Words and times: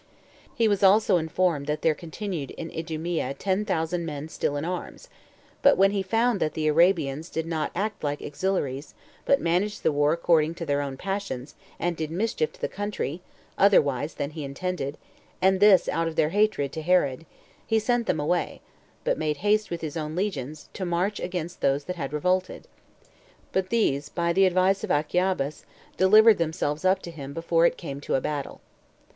3. 0.55 0.55
He 0.55 0.67
was 0.67 0.81
also 0.81 1.17
informed 1.17 1.67
that 1.67 1.83
there 1.83 1.93
continued 1.93 2.49
in 2.49 2.71
Idumea 2.71 3.35
ten 3.35 3.65
thousand 3.65 4.03
men 4.03 4.29
still 4.29 4.57
in 4.57 4.65
arms; 4.65 5.09
but 5.61 5.77
when 5.77 5.91
he 5.91 6.01
found 6.01 6.39
that 6.39 6.55
the 6.55 6.65
Arabians 6.65 7.29
did 7.29 7.45
not 7.45 7.69
act 7.75 8.03
like 8.03 8.19
auxiliaries, 8.19 8.95
but 9.25 9.39
managed 9.39 9.83
the 9.83 9.91
war 9.91 10.11
according 10.11 10.55
to 10.55 10.65
their 10.65 10.81
own 10.81 10.97
passions, 10.97 11.53
and 11.77 11.95
did 11.95 12.09
mischief 12.09 12.51
to 12.53 12.59
the 12.59 12.67
country 12.67 13.21
otherwise 13.59 14.15
than 14.15 14.31
he 14.31 14.43
intended, 14.43 14.97
and 15.39 15.59
this 15.59 15.87
out 15.87 16.07
of 16.07 16.15
their 16.15 16.29
hatred 16.29 16.71
to 16.71 16.81
Herod, 16.81 17.27
he 17.67 17.77
sent 17.77 18.07
them 18.07 18.19
away, 18.19 18.59
but 19.03 19.19
made 19.19 19.37
haste, 19.45 19.69
with 19.69 19.81
his 19.81 19.95
own 19.97 20.15
legions, 20.15 20.67
to 20.73 20.83
march 20.83 21.19
against 21.19 21.61
those 21.61 21.83
that 21.83 21.95
had 21.97 22.11
revolted; 22.11 22.67
but 23.51 23.69
these, 23.69 24.09
by 24.09 24.33
the 24.33 24.47
advice 24.47 24.83
of 24.83 24.89
Achiabus, 24.89 25.63
delivered 25.95 26.39
themselves 26.39 26.83
up 26.83 27.03
to 27.03 27.11
him 27.11 27.33
before 27.35 27.67
it 27.67 27.77
came 27.77 28.01
to 28.01 28.15
a 28.15 28.19
battle. 28.21 28.61